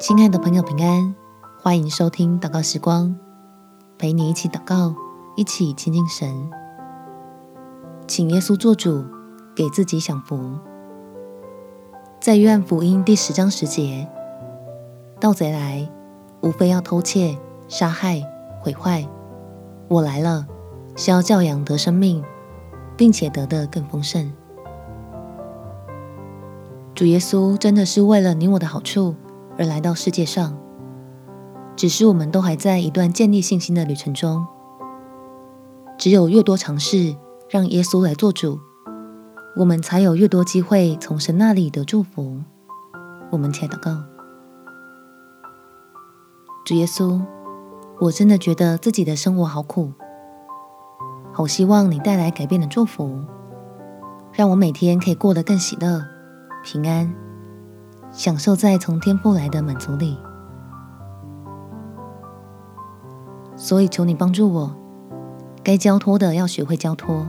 [0.00, 1.14] 亲爱的朋友，平安，
[1.62, 3.14] 欢迎收听祷告时光，
[3.98, 4.94] 陪你一起祷告，
[5.36, 6.50] 一起亲近神，
[8.06, 9.04] 请耶稣做主，
[9.54, 10.58] 给自己享福。
[12.18, 14.08] 在约翰福音第十章十节，
[15.20, 15.86] 盗贼来，
[16.40, 17.38] 无非要偷窃、
[17.68, 18.22] 杀害、
[18.62, 19.06] 毁坏。
[19.88, 20.46] 我来了，
[20.96, 22.24] 是要叫羊得生命，
[22.96, 24.32] 并且得的更丰盛。
[26.94, 29.14] 主耶稣真的是为了你我的好处
[29.60, 30.58] 而来到世界上，
[31.76, 34.46] 只是我们都还在一段建立信心的旅程中。
[35.98, 37.14] 只有越多尝试
[37.50, 38.58] 让耶稣来做主，
[39.58, 42.40] 我们才有越多机会从神那里得祝福。
[43.30, 43.98] 我们且祷告：
[46.64, 47.20] 主耶稣，
[48.00, 49.92] 我真的觉得自己的生活好苦，
[51.34, 53.22] 好希望你带来改变的祝福，
[54.32, 56.02] 让我每天可以过得更喜乐。
[56.64, 57.14] 平安，
[58.12, 60.18] 享受在从天父来的满足里。
[63.56, 64.74] 所以求你帮助我，
[65.62, 67.26] 该交托的要学会交托，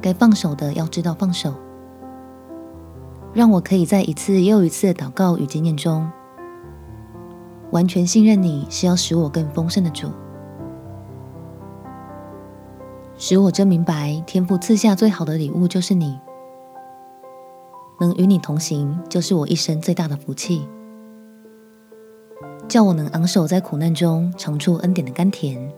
[0.00, 1.54] 该放手的要知道放手，
[3.34, 6.10] 让我可以在一次又一次的祷告与经验中，
[7.70, 10.10] 完全信任你是要使我更丰盛的主，
[13.18, 16.18] 使我真明白天父赐下最好的礼物就是你。
[17.98, 20.68] 能与你同行，就是我一生最大的福气。
[22.68, 25.72] 叫我能昂首在苦难中尝出恩典的甘甜，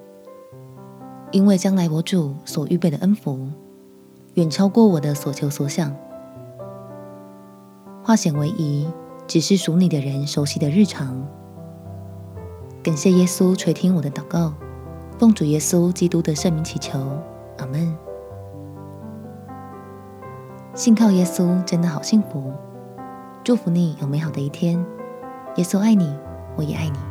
[1.30, 3.46] 因为将来我主所预备的恩福，
[4.34, 5.94] 远超过我的所求所想。
[8.02, 8.88] 化险为夷，
[9.26, 11.22] 只是属你的人熟悉的日常。
[12.82, 14.54] 感谢耶稣垂听我的祷告，
[15.18, 16.98] 奉主耶稣基督的圣名祈求，
[17.58, 18.07] 阿门。
[20.78, 22.52] 信靠耶稣真的好幸福，
[23.42, 24.78] 祝福你有美好的一天。
[25.56, 26.16] 耶稣爱你，
[26.54, 27.07] 我也爱你。